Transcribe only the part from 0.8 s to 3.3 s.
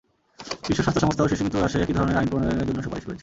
স্বাস্থ্য সংস্থাও শিশুমৃত্যু হ্রাসে একই ধরনের আইন প্রণয়নের জন্য সুপারিশ করেছে।